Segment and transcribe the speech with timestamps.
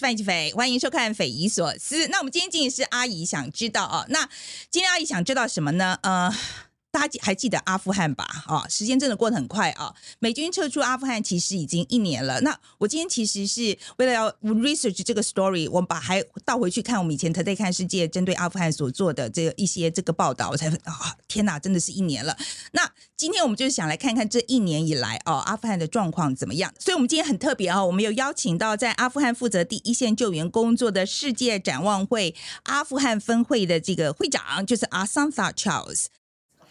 [0.00, 2.06] 是范吉斐，欢迎收看《匪夷所思》。
[2.08, 4.26] 那我们今天进行是阿姨想知道哦，那
[4.70, 5.98] 今天阿姨想知道什么呢？
[6.02, 6.34] 呃。
[6.92, 8.26] 大家还记得阿富汗吧？
[8.46, 9.94] 啊，时间真的过得很快啊！
[10.18, 12.40] 美军撤出阿富汗其实已经一年了。
[12.40, 22.36] 那我今天其实是为了要 research 这个 story，我们把还倒回去看我们以前 Today 看世界针对阿富汗所做的这个一些这个报道，我才啊，天哪，真的是一年了。
[22.72, 26.74] 那今天我们就是想来看看这一年以来哦，阿富汗的状况怎么样？
[26.78, 32.34] 所以，我们今天很特别哦，我们有邀请到在阿富汗负责第一线救援工作的世界展望会
[32.64, 36.06] 阿富汗分会的这个会长，就是阿桑萨 Charles。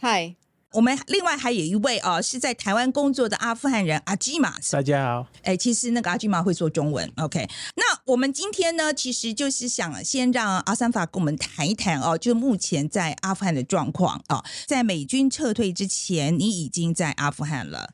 [0.02, 0.34] 嗨，
[0.72, 4.56] 我们另外还有一位哦，是在台湾工作的阿富汗人阿基玛。
[4.72, 7.12] 大家好，哎，其实那个阿基玛会说中文。
[7.18, 14.42] OK，那我们今天呢，其实就是想先让阿三法跟我们谈一谈哦，就目前在阿富汗的状况啊。
[14.66, 17.90] 在美军撤退之前，你已经在阿富汗了，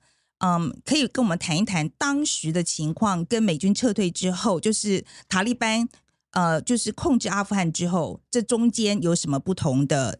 [0.46, 5.90] 嗯，可以跟我们谈一谈当时的情况，跟美军撤退之后，就是塔利班
[6.34, 10.20] 呃，就是控制阿富汗之后，这中间有什么不同的？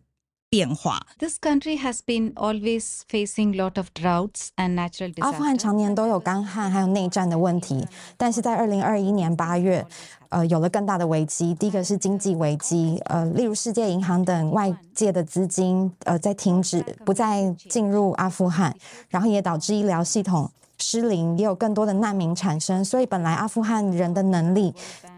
[0.50, 1.06] 变化。
[1.20, 5.24] This country has been always facing lot of droughts and natural disasters.
[5.24, 7.88] 阿富汗常年都有干旱还有内战的问题，
[8.18, 9.86] 但是在二零二一年八月，
[10.30, 11.54] 呃，有了更大的危机。
[11.56, 18.76] 第一个是经济危机，呃，例如世界银行等外界的资金呃在停止，不再进入阿富汗，
[19.10, 22.84] 然后也导致医疗系统失灵，也有更多的难民产生。
[22.86, 24.74] 所以本来阿富汗人的能力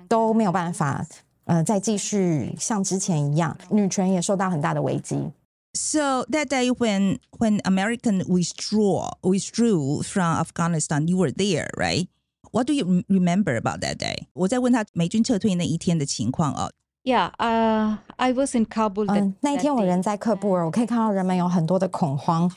[0.08, 1.06] 都没有办法。
[1.48, 5.31] 呃，再继续像之前一样，女权也受到很大的危机。
[5.73, 12.08] So that day when when American withdraw withdrew from Afghanistan, you were there, right?
[12.52, 14.28] What do you remember about that day?
[14.34, 16.72] 我在问他美军撤退那一天的情况哦。
[17.03, 19.06] Yeah, uh, I was in Kabul.
[19.08, 22.52] 嗯，那一天我人在喀布尔，我可以看到人们有很多的恐慌。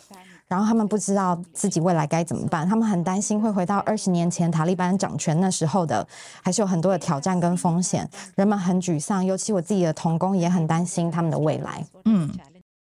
[0.50, 6.04] 然后他们不知道自己未来该怎么办，他们很担心会回到二十年前塔利班掌权那时候的，
[6.42, 11.86] 还是有很多的挑战跟风险，人们很沮丧，尤其我自己的童工也很担心他们的未来。
[12.04, 12.28] 嗯，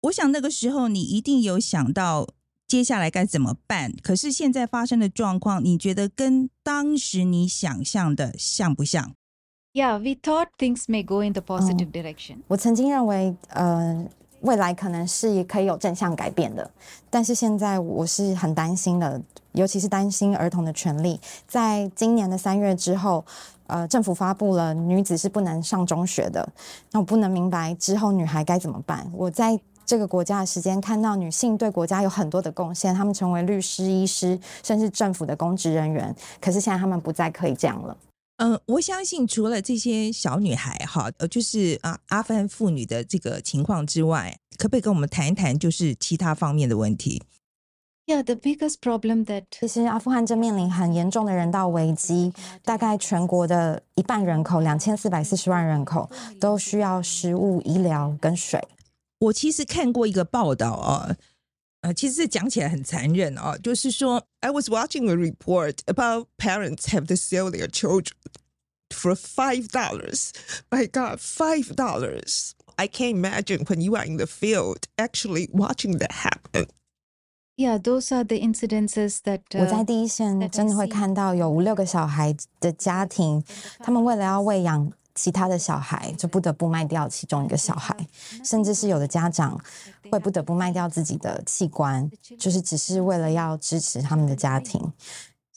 [0.02, 2.28] 我想那个时候你一定有想到
[2.68, 9.13] 接下来该怎么办，可是现在发生的状况，你觉得跟当时你想象的像不像
[9.72, 12.40] ？Yeah, we thought things may go in the positive direction.
[12.50, 14.06] 我曾经认为，呃。
[14.44, 16.70] 未来可能是可以有正向改变的，
[17.09, 19.20] 但是现在我是很担心的，
[19.54, 21.20] 尤其是担心儿童的权利。
[21.48, 23.24] 在今年的三月之后，
[23.68, 26.48] 呃，政府发布了女子是不能上中学的，
[26.92, 29.09] 那我不能明白之后女孩该怎么办。
[29.14, 37.96] 我在这个国家的时间看到女性对国家有很多的贡献，她们成为律师、医师，甚至政府的公职人员，可是现在她们不再可以这样了。
[38.38, 47.22] 嗯，我相信除了这些小女孩哈，呃，就是啊，阿富汗妇女的这个情况之外，可不可以跟我们谈一谈，就是其他方面的问题
[48.08, 52.34] ？Yeah, the biggest problem that 其实阿富汗正面临很严重的人道危机，
[52.66, 58.60] 大概全国的一半人口，两千四百四十万人口都需要食物、医疗跟水。
[59.20, 61.16] 我其实看过一个报道啊。
[61.83, 68.12] 呃，其实这讲起来很残忍哦，就是说，I was watching a report about parents have to sell their children
[68.91, 70.31] for five dollars.
[70.71, 72.53] My God, five dollars!
[72.77, 76.66] I can't imagine when you are in the field actually watching that happen.
[77.56, 83.44] Yeah, those are the incidences that 我在第一线真的会看到有五六个小孩的家庭，
[83.81, 87.96] 他们为了要喂养 其他的小孩就不得不卖掉其中一个小孩，
[88.44, 89.59] 甚至是有的家长
[90.09, 92.09] 会不得不卖掉自己的器官，
[92.40, 94.91] 就是只是为了要支持他们的家庭。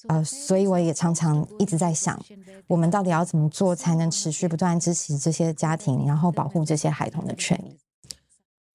[0.09, 2.23] 呃，所以我也常常一直在想，
[2.69, 7.77] 我们到底要怎么做才能持续不断支持这些家庭，然后保护这些孩童的权益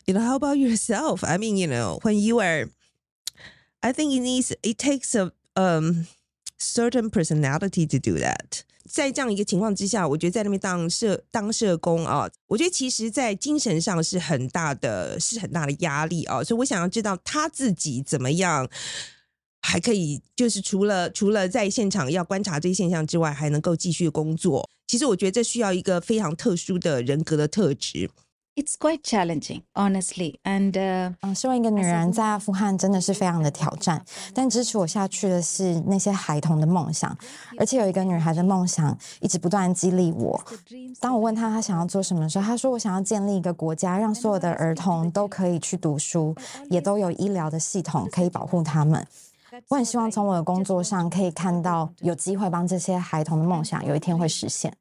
[0.05, 1.25] ？You know, how about yourself?
[1.25, 2.69] I mean, you know, when you are,
[3.79, 6.07] I think it needs, it takes a um
[6.59, 8.63] certain personality to do that.
[8.91, 16.43] 在这样一个情况之下，我觉得在那边当社当社工啊，我觉得其实，在精神上是很大的，是很大的压力啊。
[16.43, 18.69] 所以我想要知道他自己怎么样，
[19.61, 24.69] 还可以就是除了除了在现场要观察这些现象之外，还能够继续工作。
[24.87, 28.09] 其实我觉得这需要一个非常特殊的人格的特质。
[28.53, 30.35] It's quite challenging, honestly.
[30.43, 30.73] And
[31.21, 34.03] 嗯，身为一个女人，在阿富汗真的是非常的挑战。
[34.33, 37.17] 但支持我下去的是那些孩童的梦想，
[37.57, 40.39] 而且有一个女孩的梦想一直不断激励我。
[40.99, 46.35] 当我问她她想要做什么的时候，她说：“我想要建立一个国家，让所有的儿童都可以去读书，
[46.69, 49.07] 也都有医疗的系统可以保护他们。”
[49.69, 54.73] 我很希望从我的工作上可以看到有机会帮这些孩童的梦想有一天会实现。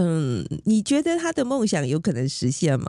[0.00, 2.86] 嗯，你觉得他的梦想有可能实现吗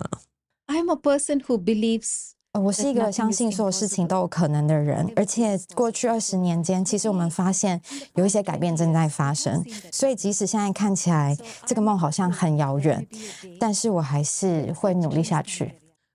[0.68, 7.82] ？I'm a person who believes 呃我是一个相信所有事情都有可能的人，而且过去二十年间，其实我们发现
[8.14, 9.66] 有一些改变正在发生。
[9.92, 11.36] 所以即使现在看起来
[11.66, 13.08] 这个梦好像很遥远，
[13.60, 15.74] 但是我还是会努力下去。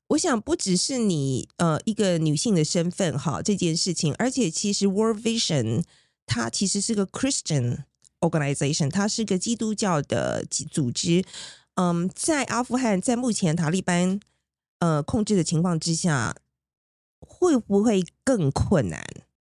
[0.09, 5.83] 我想不只是你呃一个女性的身份哈这件事情，而且其实 World Vision
[6.25, 7.79] 它其实是个 Christian
[8.29, 11.25] organization，它是个基督教的组织。
[11.77, 14.21] 嗯，在阿富汗，在目前塔利班
[14.79, 16.37] 呃控制的情况之下，
[17.21, 19.05] 会不会更困难？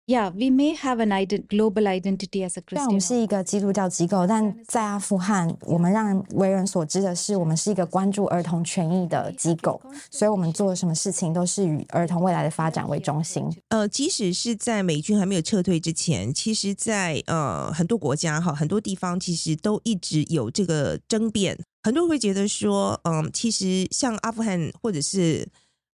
[0.09, 3.07] Yeah, we may have an ident- global identity as a 虽然我们 Christian.
[3.07, 9.79] 是一个基督教机构，但在阿富汗，我们让人为人所知的是，我们是一个关注儿童权益的机构，
[10.09, 13.47] 所以我们做什么事情都是以儿童未来的发展为中心。
[13.67, 21.55] 呃，即使是在美军还没有撤退之前，其实在，呃很多国家哈，很多地方其实都一直有这个争辩。
[21.83, 25.47] 很多人会觉得说，嗯，其实像阿富汗或者是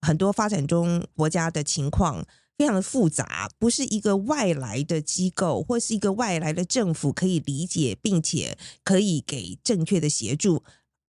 [0.02, 2.22] 很多发展中国家的情况
[2.62, 10.62] 非常的复杂，不是一个外来的机构或是一个外来的政府可以理解，并且可以给正确的协助。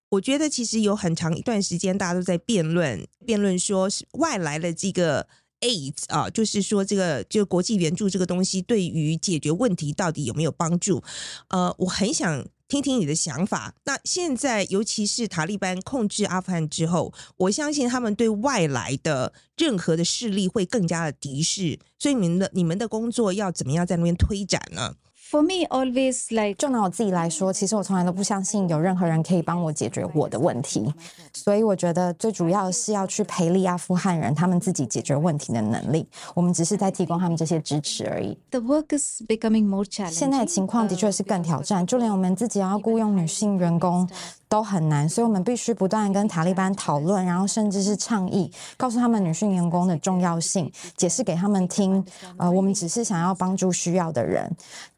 [0.10, 5.28] 我觉得其实有很长一段时间，大家都在辩论，辩论说是外来的这个
[5.62, 11.04] aid 啊，就是说这个就国际援助这个东西对于解决问题到底有没有帮助？
[11.50, 13.76] 呃，我很想听听你的想法。
[13.84, 24.96] 那现在尤其是塔利班控制阿富汗之后，我相信他们对外来的任何的势力会更加的敌视，所以你们的你们的工作要怎么样在那边推展呢？
[25.34, 30.94] For me, always like 就拿我自己来说，其实我从来都不相信有任何人可以帮我解决我的问题，
[31.34, 36.08] 所以我觉得最主要的是要去培力阿富汗人他们自己解决问题的能力。
[36.36, 38.38] 我们只是在提供他们这些支持而已。
[38.52, 40.12] the work is becoming more challenging.
[40.12, 44.08] 现在的情况的确是更挑战，就连我们自己要雇佣女性员工
[44.48, 52.06] 都很难，所以我们必须不断跟塔利班讨论，然后甚至是倡议，告诉他们女性员工的重要性，解释给他们听。
[52.38, 54.48] 呃，我们只是想要帮助需要的人，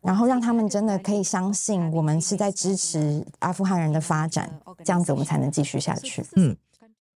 [0.06, 6.24] 然后让他们真的可以相信我们是在支持阿富汗人的发展，这样子我们才能继续下去。
[6.36, 6.56] 嗯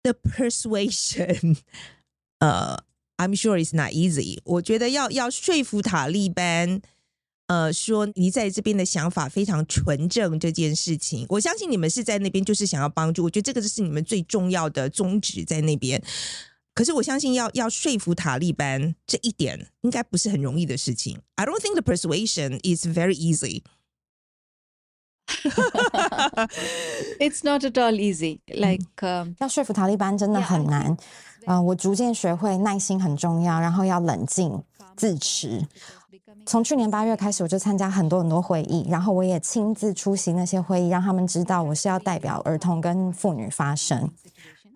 [0.02, 1.58] The persuasion，
[2.40, 2.78] 呃、
[3.16, 4.38] i m sure it's not easy。
[4.44, 6.80] 我觉得要要说服塔利班，
[7.48, 16.02] 呃，说你在这边的想法非常纯正这件事情，我相信你们是在那边就是想要帮助，我觉得这个就是你们最重要的宗旨在那边。
[16.78, 21.18] 可是我相信要要说服塔利班这一点应该不是很容易的事情。
[21.34, 23.64] I don't think the persuasion is very easy。
[27.18, 28.38] It's not at all easy.
[28.46, 30.96] Like, um, 要说服塔利班真的很难。
[31.46, 34.62] 呃，我逐渐学会耐心很重要，然后要冷静、
[34.96, 35.66] 自持。
[36.46, 44.08] 从去年八月开始，我就参加很多很多会议，然后我也亲自出席那些会议，让他们知道我是要代表儿童跟妇女发声，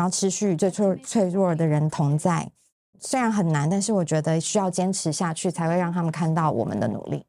[0.03, 2.51] 然后持续与最脆脆弱的人同在。
[2.99, 7.25] 虽然很难，但是我觉得需要坚持下去，才会让他们看到我们的努力。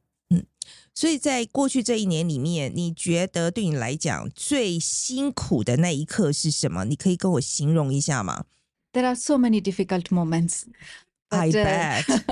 [0.96, 6.84] 所以在过去这一年里面，你觉得对你来讲最辛苦的那一刻是什么？
[6.86, 8.46] 你可以跟我形容一下吗
[8.92, 12.24] there are so many difficult moments.？I But, uh, bet，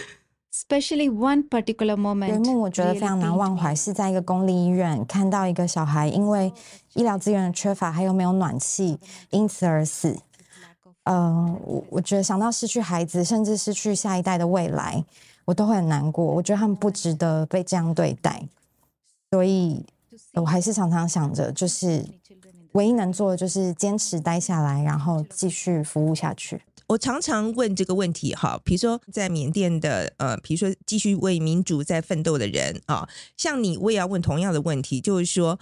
[0.56, 2.38] especially one particular moment.
[2.44, 6.52] 幕我觉得非常难忘怀，是在一个公立医院看到一个小孩因为
[6.94, 8.98] 医疗资源的缺乏，还有没有暖气，
[9.30, 10.16] 因此而死。
[11.04, 15.04] 呃，我我觉得想到失去孩子，甚至失去下一代的未来，
[15.44, 16.24] 我都会很难过。
[16.24, 18.42] 我觉得他们不值得被这样对待，
[19.30, 19.84] 所以
[20.32, 22.04] 我还是常常想着，就是
[22.72, 26.60] 唯一能做的就是坚持待下来，然后继续服务下去。
[26.88, 35.58] 我常常问这个问题哈，比如说在缅甸的呃，比如说继续为民主在奋斗的人啊，像你，我也要问同样的问题，就是说，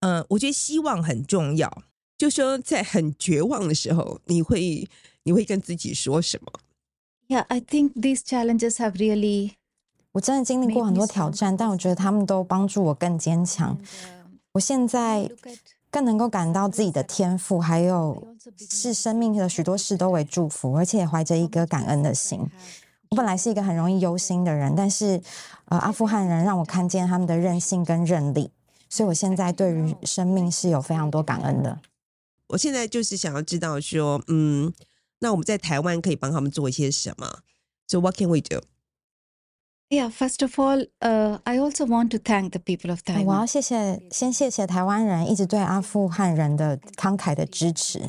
[0.00, 1.82] 呃，我觉得希望很重要。
[2.16, 4.88] 就说在很绝望的时候，你会
[5.24, 6.52] 你会跟自己说什么
[7.28, 9.52] ？Yeah, I think these challenges have really
[10.12, 13.78] 我真的经历过很多挑战，但我觉得他们都帮助我更坚强。
[14.52, 15.58] 我现在 look at
[15.90, 22.40] 更能够感到自己的天赋，还有视生命的许多事都为祝福，而且也怀着一颗感恩的心。
[23.10, 25.20] 我本来是一个很容易忧心的人，但是
[25.64, 28.52] 呃，阿富汗人让我看见他们的韧性跟韧力，
[28.88, 31.80] 所以我现在对于生命是有非常多感恩的。
[32.48, 34.72] 我现在就是想要知道说，嗯，
[35.18, 37.40] 那我们在台湾可以帮他们做一些什么
[37.88, 38.60] ？So what can we do？
[39.90, 43.46] Yeah, first of all, uh, I also want to thank the people of 呃我要 Taiwan.
[43.48, 48.00] 谢谢，先谢谢台湾人一直对阿富汗人的慷慨的支持，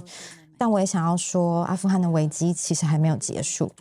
[0.60, 3.72] 但我也想要说，阿富汗的危机其实还没有结束。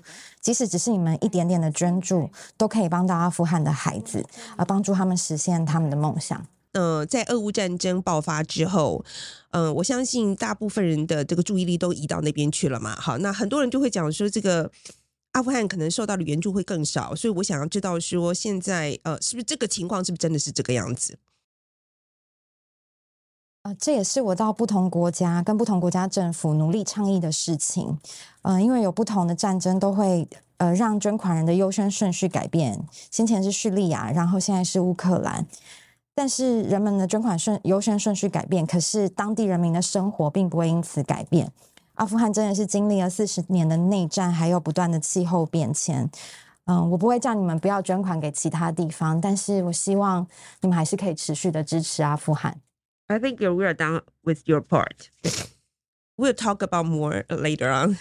[0.41, 4.25] 即使只是你们一点点的捐助，都可以帮到阿富汗的孩子，
[4.57, 6.47] 而帮助他们实现他们的梦想。
[6.73, 9.05] 呃，在俄乌战争爆发之后，
[9.51, 12.97] 呃，我相信大部分人的这个注意力都移到那边去了嘛。
[12.99, 14.71] 好，那很多人就会讲说，这个
[15.33, 21.19] 阿富汗可能受到的援助会更少，所以我想要知道说，现在呃，是不是这个情况是不是真的是这个样子？
[23.63, 27.99] 呃，这也是我到不同国家跟不同国家政府努力倡议的事情。
[28.43, 35.47] 嗯、因为有不同的战争都会呃让捐款人的优先顺序改变，先前是叙利亚，然后现在是乌克兰。
[36.15, 41.53] 但是人们的捐款顺优先顺序改变，可是当地人民的生活并不会因此改变。
[42.01, 46.11] 阿富汗真的是经历了四十年的内战，还有不断的气候变迁。
[46.65, 50.27] 嗯，我不会叫你们不要捐款给其他地方，但是我希望
[50.63, 52.59] 你们还是可以持续的支持阿富汗。
[53.09, 55.11] I think you're, we are done with your part.
[56.17, 57.99] We'll talk about more later on.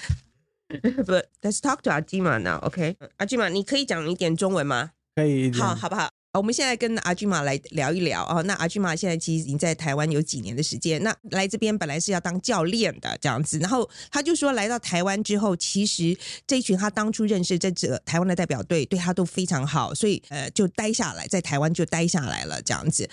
[0.70, 2.96] But let's talk to Ajima now, OK?
[3.18, 4.92] Ajima，，你可以讲一点中文吗？
[5.14, 6.10] 可以好，好不好？
[6.34, 8.44] 我们现在跟阿俊玛来聊一聊哦。
[8.44, 23.10] 那阿俊玛现在其实已经在台湾有几年的时间，那来这边本来是要当教练的这样子，然后他就说来到台湾之后，其实这一群他当初认识这这台湾的代表队对他都非常好，所以呃就待下来，在台湾就待下来了这样子。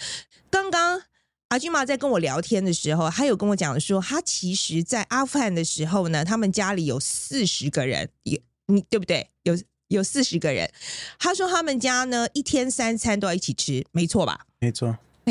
[0.50, 1.00] 刚刚
[1.48, 9.30] 阿俊玛在跟我聊天的时候，他有跟我讲说，他其实在阿富汗的时候呢，他们家里有四十个人，有你对不对？
[9.44, 9.56] 有
[9.88, 10.70] 有四十个人。
[11.18, 14.46] 他说他们家呢一天三餐都要一起吃，没错吧？
[14.60, 14.96] 没错，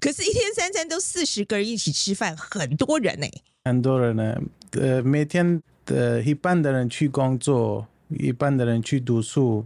[0.00, 3.26] 可是，一天三餐都四十个人一起吃饭，很多人呢、
[3.64, 4.40] 很多人呢，
[4.72, 9.64] 呃，每天的一半的人去工作，一半的人去读书，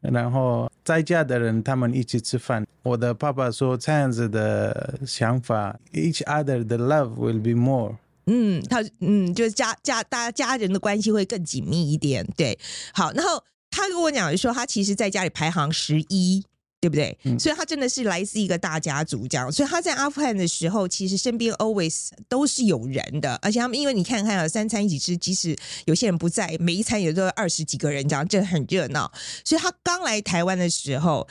[0.00, 2.66] 然后在家的人他们一起吃饭。
[2.82, 7.96] 我的爸爸说这样子的想法，each other 的 love will be more。
[8.32, 12.24] 嗯，他嗯，就是家家大家家人的关系会更紧密一点。
[12.36, 12.56] 对，
[12.94, 16.44] 好，然后他跟我讲说，他其实在家里排行十一。
[16.82, 17.14] 对不对？
[17.24, 29.12] 嗯所以他真的是来自一个大家族这样，所以他在阿富汗的时候，其实身边 always 都是有人的，而且他们因为你看看啊，三餐一起吃，即使有些人不在，每一餐也都有二十几个人这样，这很热闹。
[29.44, 31.28] 所以他刚来台湾的时候，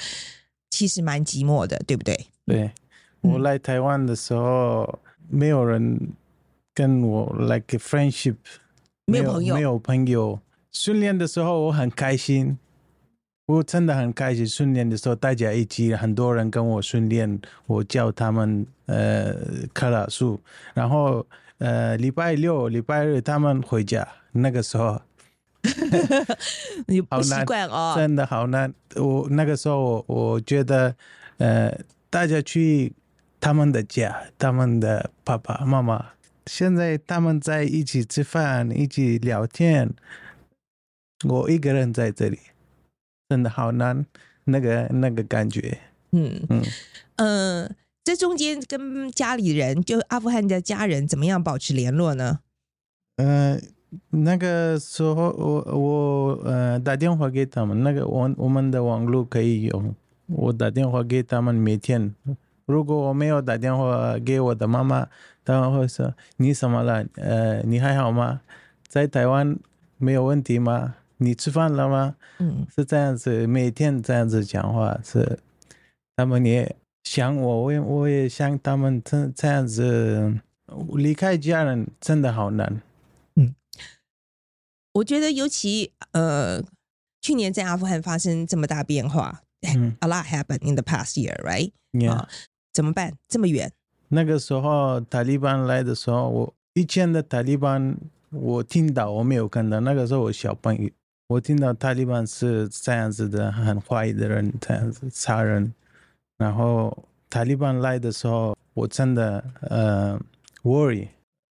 [0.70, 2.28] 其实蛮寂寞的，对不对？
[2.46, 2.72] 对，
[3.22, 6.00] 我来台湾的时候，没有人
[6.80, 8.38] 跟我 like friendship，
[9.06, 10.40] 没有朋友没有朋友。
[10.72, 12.58] 训练的时候我很开心，
[13.48, 14.48] 我真的很开心。
[14.48, 19.36] 训练的时候大家一起，很多人跟我训练，我教他们呃
[19.74, 20.40] 克拉数，
[20.74, 25.02] 然后呃礼拜六、礼拜日他们回家，那个时候
[26.88, 27.94] 你不习好难惯哦。
[27.98, 28.74] 真的好难。
[28.96, 30.96] 我那个时候我我觉得，
[31.40, 31.78] 呃，
[32.10, 32.94] 大家去
[33.42, 36.06] 他们的家，他们的爸爸妈妈，
[36.50, 39.94] 现在他们在一起吃饭，一起聊天，
[41.28, 42.40] 我一个人在这里，
[43.30, 44.04] 真的好难，
[44.46, 45.78] 那个那个感觉，
[46.12, 46.64] 嗯嗯
[47.18, 47.72] 呃，
[48.04, 52.40] 这中间跟家里人，就阿富汗的家人，怎么样保持联络呢？
[53.18, 53.60] 呃。
[54.12, 59.96] 那个时候我我呃打电话给他们，那个我我们的网络可以用，
[60.28, 62.14] 我打电话给他们每天。
[62.68, 65.08] 如果我没有打电话给我的妈妈，
[65.50, 67.06] 他们会说你怎么了？
[67.16, 68.42] 呃，你还好吗？
[68.88, 69.58] 在台湾
[69.98, 70.96] 没有问题吗？
[71.18, 72.16] 你吃饭了吗？
[72.40, 75.40] 嗯是这样子，每天这样子讲话，是
[76.16, 80.40] 他们也想我，我也我也想他们这这样子
[80.96, 82.82] 离开家人真的好难。
[83.36, 83.54] 嗯
[84.94, 86.64] 我觉得尤其呃，
[87.22, 92.12] 去年在阿富汗发生这么大变化、嗯 a lot happened in the past year, right？Yeah.
[92.12, 92.30] 啊
[92.72, 93.14] 怎么办？
[93.28, 93.72] 这么远？
[94.10, 97.96] 那个时候塔利班来的时候，我以前的塔利班
[98.32, 100.90] 我听到我没有看到，那个时候我小朋友，
[101.28, 105.74] 我听到塔利班是这样子的，很坏的人，这样子杀人。
[106.38, 110.20] 然后塔利班来的时候，我真的呃
[110.64, 111.08] worry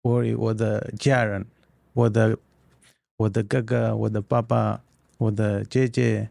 [0.02, 1.46] worry 我的家人，
[1.92, 2.36] 我的
[3.16, 4.80] 我的哥哥，我的爸爸，
[5.18, 6.28] 我的姐姐，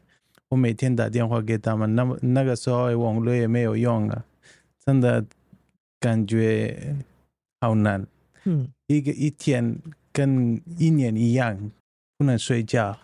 [0.49, 1.95] 我每天打电话给他们。
[1.95, 4.25] 那么那个时候网络也没有用啊，
[4.83, 5.23] 真的
[5.99, 6.95] 感觉
[7.61, 8.05] 好难。
[8.45, 9.77] 嗯一个一天
[10.11, 11.71] 跟一年一样，
[12.17, 12.97] 不能睡觉，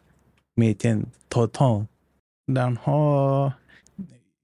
[0.56, 1.88] 每天头痛，
[2.46, 3.52] 然后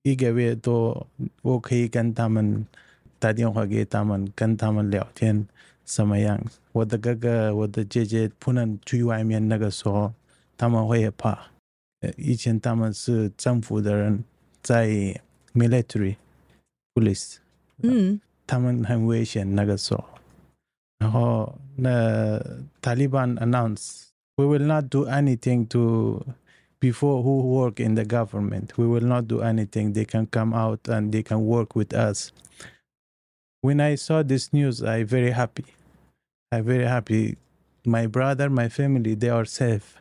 [0.03, 1.07] 一个月多，
[1.41, 2.65] 我可以跟他们
[3.17, 5.47] 打电话给他们，跟他们聊天，
[5.85, 6.39] 什么样？
[6.73, 10.13] 我的哥哥、我的姐姐不能去外面，那个时候
[10.57, 11.51] 他们会怕。
[12.01, 14.23] 呃，以前他们是政府的人，
[14.61, 14.87] 在
[15.53, 16.15] military
[16.93, 17.37] police，
[17.83, 18.19] 嗯
[18.50, 20.04] 他们很危险那个时候。
[20.98, 22.38] 然后那
[22.80, 26.24] Taliban announce we will not do anything to
[26.80, 28.76] before who work in the government.
[28.76, 29.92] We will not do anything.
[29.92, 32.32] They can come out and they can work with us.
[33.62, 35.64] When I saw this news, I very happy.
[36.52, 37.36] I very happy.
[37.84, 39.96] My brother, my family, they are safe.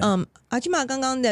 [0.00, 1.30] 嗯，阿基玛刚刚的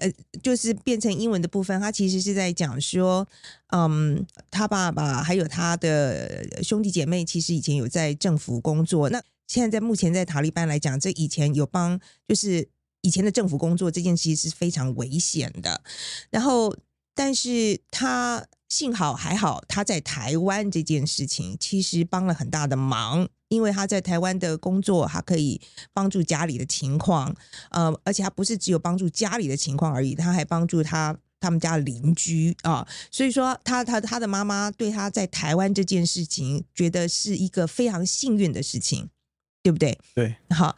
[0.00, 0.12] 呃，
[0.42, 3.26] 就是变成英文的部分，他其实是在讲说，
[3.68, 9.10] 嗯，他爸爸还有他的兄弟姐妹，其实以前有在政府工作。
[9.10, 12.66] 那现在在目前在塔利班来讲，这以前有帮，就是
[13.02, 15.82] 以前的政府工作这件事是非常危险的。
[16.30, 16.74] 然后，
[17.14, 23.28] 但是他幸好还好，他在台湾这件事情其实帮了很大的忙。
[23.52, 25.60] 因为他在台湾的工作，他可以
[25.92, 27.34] 帮助家里的情况，
[27.70, 32.86] 呃，而且他不是只有帮助家里的情况而已，他还帮助他他们家的邻居啊。
[33.10, 39.10] 所以说，他他他的妈妈对他在台湾这件事情，觉得是一个非常幸运的事情，
[39.62, 39.98] 对不对？
[40.14, 40.74] 对，好，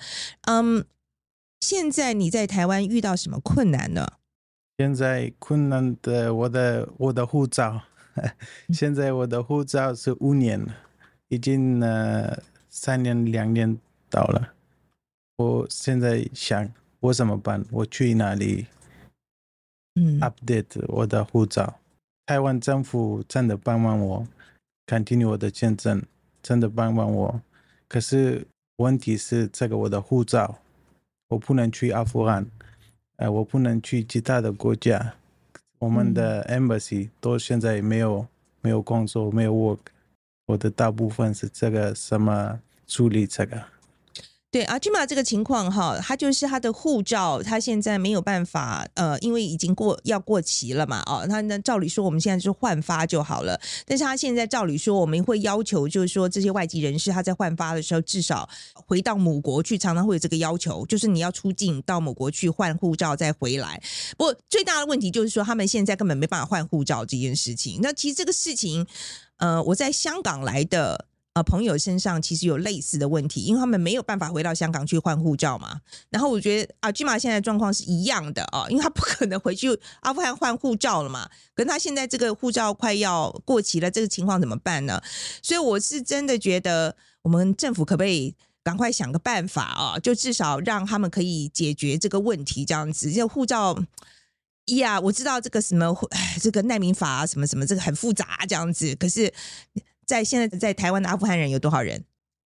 [0.49, 0.85] 嗯，
[1.61, 4.15] 现在你在台湾遇到什么困难呢？
[4.77, 7.83] 现在困难的我的我的护照，
[8.75, 10.75] 现在我的护照是五年了，
[11.29, 12.37] 已经呃
[12.77, 13.79] 三年两年
[14.11, 14.53] 到了。
[15.37, 17.65] 我现在想我怎么办？
[17.71, 18.67] 我去哪里
[19.95, 21.79] 嗯 update 我的护照？
[22.27, 24.27] 台湾政府真的帮帮我
[24.89, 26.03] ，continue 我的签证，
[26.43, 27.41] 真的帮帮我。
[27.87, 28.45] 可是
[28.79, 30.59] 问题是这个我的护照，
[31.29, 32.45] 我不能去阿富汗，
[33.17, 35.15] 呃，我不能去其他的国家。
[35.79, 38.27] 我们的 embassy 都现在没有
[38.61, 39.79] 没有工作，没有 work。
[40.47, 43.65] 我的大部分是这个什么处理这个。
[44.51, 63.83] 对阿基玛这个情况哈，他就是他的护照，他现在没有办法，呃，因为已经过要过期了嘛，哦，他那照理说我们现在就换发就好了，但是他现在照理说我们会要求，就是说这些外籍人士他在换发的时候至少回到母国去，常常会有这个要求，就是你要出境到母国去换护照再回来。
[64.17, 67.81] 不过最大的问题就是说他们现在根本没办法换护照这件事情。
[67.83, 68.87] 那其实这个事情，
[69.39, 71.07] 呃，我在香港来的。
[71.35, 75.81] 呃，朋友身上其实有类似的问题，因为他们没有办法回到香港去换护照嘛。
[76.09, 81.29] 然后我觉得啊，居马现在状况是一样的啊，因为他不可能回去阿富汗换护照了嘛。
[81.53, 85.03] 可是他现在这个护照快要过期了，这个情况怎么办呢？
[85.43, 89.99] 所以我是真的觉得，我们政府可不可以赶快想个办法啊？
[89.99, 93.77] 就至少让他们可以解决这个问题，这样子，这护照。
[94.67, 95.93] 呀，我知道这个什么，
[96.41, 98.95] 这个难民法啊，什么什么，这个很复杂，这样子。
[98.95, 99.35] 可是。
[100.07, 102.05] 在现在在台湾的阿富汗人有多少人？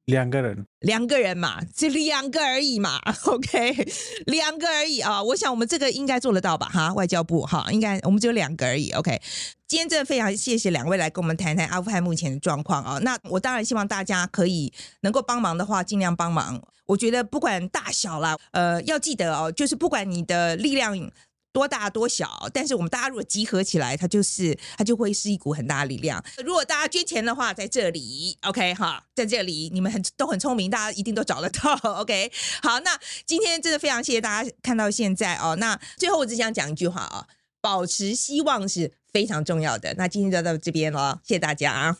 [0.06, 3.00] 两个人，两个人嘛，就两个而已嘛。
[3.26, 3.88] OK，
[4.26, 5.20] 两个而已啊。
[5.20, 6.68] 我想我们这个应该做得到吧？
[6.68, 8.92] 哈，外交部哈，应该我们只有两个而已。
[8.92, 9.20] OK，
[9.66, 12.98] 今天真的非常谢谢两位来跟我们谈谈阿富汗目前的状况啊。
[12.98, 16.62] 那我当然希望大家可以能够帮忙的话，尽量帮忙。
[16.86, 20.96] 我觉得不管大小啦，呃，要记得哦，就是不管你的力量。
[21.56, 26.22] 多大多小，但是我们大家如果集合起来，它就是它就会是一股很大的力量。
[26.44, 31.72] 如果大家捐钱的话，在这里，OK 哈，在这里你们很都很聪明，大家一定都找得到。
[31.94, 32.30] OK，
[32.62, 32.90] 好，那
[33.24, 35.56] 今天真的非常谢谢大家看到现在哦。
[35.56, 37.26] 那最后我只想讲一句话啊，
[37.62, 39.94] 保持希望是非常重要的。
[39.94, 41.96] 那今天就到这边了，谢谢大家啊。